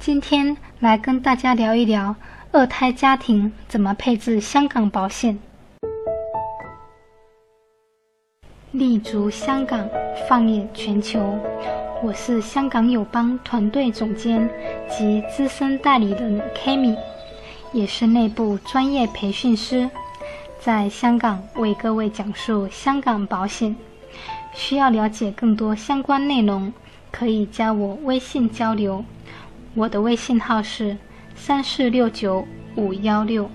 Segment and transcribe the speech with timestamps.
[0.00, 2.16] 今天来跟大家聊一聊
[2.52, 5.38] 二胎家庭怎么配置香港保险。
[8.70, 9.86] 立足香港，
[10.26, 11.38] 放眼全球。
[12.02, 14.48] 我是香港友邦团队总监
[14.88, 16.96] 及资深代理人 Kami，
[17.74, 19.90] 也是内部专业培训师，
[20.58, 23.76] 在香港为各位讲述香港保险。
[24.54, 26.72] 需要了解更多相关内容，
[27.10, 29.04] 可以加我微信交流。
[29.80, 30.94] 我的微信号是
[31.34, 33.48] 三四六九五幺六。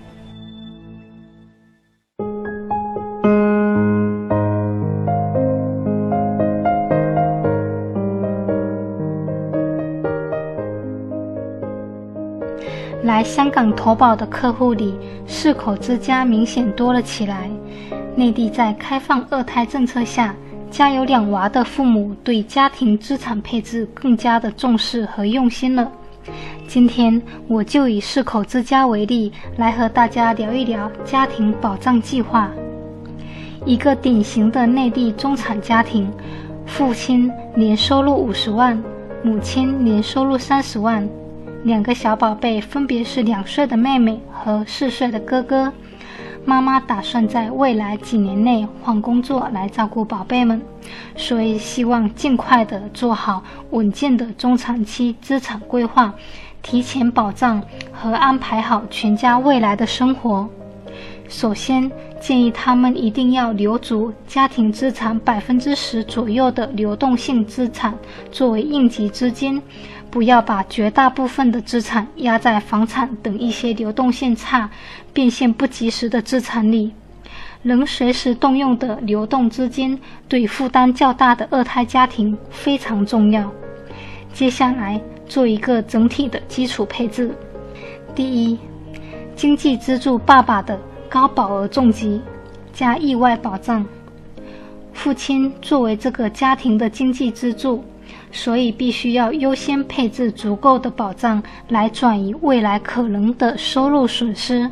[13.03, 14.97] 来香港投保的客户里，
[15.27, 17.47] 四口之家明显多了起来。
[18.15, 20.35] 内地在开放二胎政策下。
[20.71, 25.89] 家有两娃的父母对家庭资产配置更加的重视和用心了。
[26.67, 32.49] 今天我就以四口之家为例，来和大家聊一聊家庭保障计划。
[33.65, 36.11] 一个典型的内地中产家庭，
[36.65, 38.81] 父亲年收入五十万，
[39.23, 41.07] 母亲年收入三十万，
[41.63, 45.71] 两个小宝贝分别是两岁的妹妹和四岁的哥哥。
[46.47, 50.61] 妈妈打算在未来几年内换工作来照顾宝贝们，
[51.15, 56.13] 所以希望尽快的做好稳健的中长期资产规划，
[56.65, 57.61] 提前保障
[57.93, 60.49] 和安排好全家未来的生活。
[61.29, 67.93] 首先建议他们一定要留足家庭资产百分之十左右的流动性资产
[68.31, 69.61] 作为应急资金。
[70.09, 74.69] 不要把绝大部分的资产压在房产等一些流动性差、
[75.13, 76.91] 变现不及时的资产里。
[77.61, 79.99] 能随时动用的流动资金，
[80.29, 83.51] 对负担较大的二胎家庭非常重要。
[84.35, 87.33] 接下来做一个整体的基础配置：
[88.13, 88.59] 第一，
[89.33, 90.77] 经济支柱爸爸的
[91.07, 92.21] 高保额重疾
[92.73, 93.85] 加意外保障。
[94.91, 97.83] 父亲作为这个家庭的经济支柱。
[98.31, 104.69] 所以必须要优先配置足够的保障，来转移未来可能的收入损失。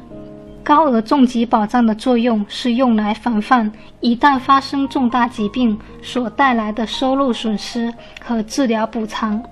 [0.63, 3.69] 高额重疾保障的作用是用来防范
[3.99, 7.93] 一旦发生重大疾病所带来的收入损失
[8.23, 9.43] 和治疗补偿，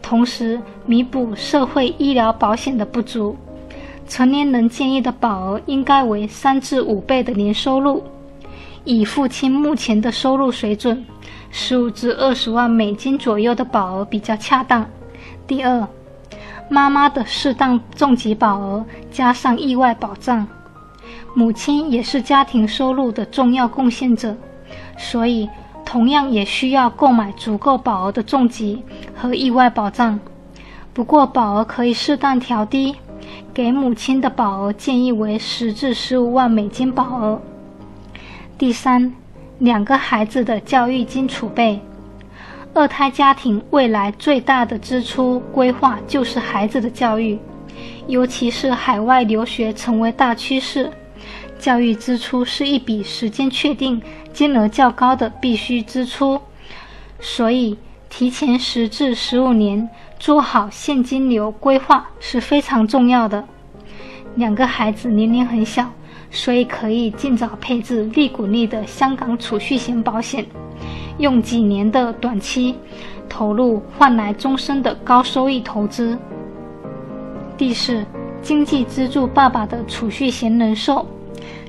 [0.00, 3.36] 同时弥补社会医疗保险的不足。
[4.06, 8.04] 成年人建议的保额应该为三至五倍的年收入，
[8.84, 11.04] 以父亲目前的收入水准。
[11.50, 14.86] 十五至二十万美金左右的保额比较恰当。
[15.46, 15.86] 第二，
[16.68, 20.46] 妈妈的适当重疾保额加上意外保障。
[21.34, 24.36] 母亲也是家庭收入的重要贡献者，
[24.96, 25.48] 所以
[25.84, 28.82] 同样也需要购买足够保额的重疾
[29.14, 30.18] 和意外保障。
[30.92, 32.94] 不过保额可以适当调低，
[33.54, 37.40] 给母亲的保额建议为十至十五万美金保额。
[38.56, 39.12] 第三。
[39.58, 41.80] 两个孩子的教育金储备，
[42.74, 47.38] 二胎家庭未来最大的支出规划就是孩子的教育，
[48.06, 50.90] 尤其是海外留学成为大趋势，
[51.58, 54.00] 教育支出是一笔时间确定、
[54.32, 56.40] 金额较高的必须支出，
[57.20, 57.76] 所以
[58.08, 59.86] 提前十至十五年
[60.18, 63.44] 做好现金流规划是非常重要的。
[64.36, 65.90] 两个孩子年龄很小。
[66.34, 70.46] 所以可以尽早配置利股利的香港储蓄型保险，
[71.18, 72.74] 用几年的短期
[73.28, 76.16] 投入换来终身的高收益投资。
[77.56, 78.04] 第四，
[78.42, 81.06] 经济支柱爸爸的储蓄险人寿，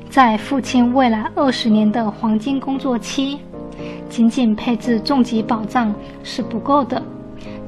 [0.09, 3.39] 在父亲未来二十年的黄金工作期，
[4.09, 5.93] 仅仅配置重疾保障
[6.23, 7.01] 是不够的，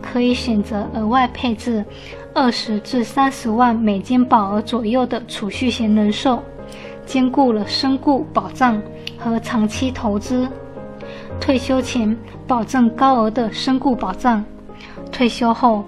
[0.02, 1.86] 可以选择额外配置
[2.34, 6.42] 二十至三十万美金保额左右的储蓄险人寿。
[7.06, 8.82] 兼顾了身故保障
[9.20, 10.50] 和长期投资，
[11.40, 12.16] 退休前
[12.48, 14.44] 保证高额的身故保障，
[15.12, 15.84] 退休后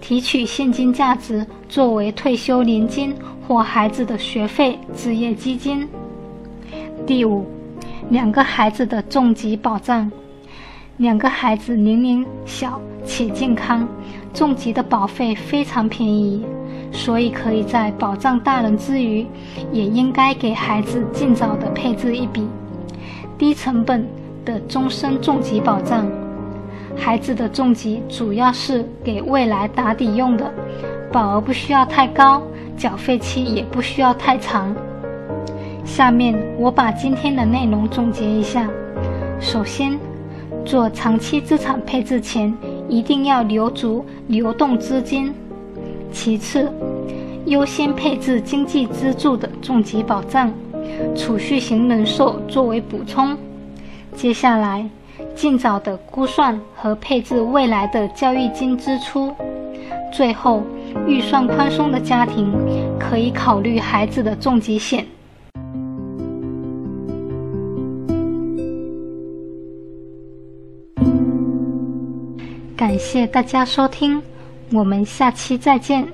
[0.00, 3.14] 提取现金价值作为退休年金
[3.46, 5.88] 或孩子的学费置业基金。
[7.06, 7.46] 第五，
[8.08, 10.10] 两个孩子的重疾保障，
[10.98, 13.88] 两个孩子年龄小且健康，
[14.32, 16.44] 重疾的保费非常便宜。
[16.92, 19.24] 所以可以在保障大人之余，
[19.72, 22.48] 也应该给孩子尽早的配置一笔
[23.38, 24.04] 低成本
[24.50, 26.04] 的终身重疾保障。
[26.96, 30.52] 孩子的重疾主要是给未来打底用的，
[31.12, 32.42] 保额不需要太高，
[32.76, 34.74] 缴费期也不需要太长。
[35.84, 38.68] 下面我把今天的内容总结一下：
[39.40, 39.98] 首先，
[40.64, 42.52] 做长期资产配置前，
[42.88, 45.32] 一定要留足流动资金。
[46.12, 46.68] 其次，
[47.46, 50.52] 优先配置经济支柱的重疾保障、
[51.14, 53.36] 储蓄型人寿作为补充。
[54.14, 54.88] 接下来，
[55.34, 59.34] 尽早的估算和配置未来的教育金支出。
[60.12, 60.62] 最后，
[61.06, 62.52] 预算宽松的家庭
[62.98, 65.06] 可以考虑孩子的重疾险。
[72.76, 74.20] 感谢大家收听，
[74.72, 76.06] 我们下期再见。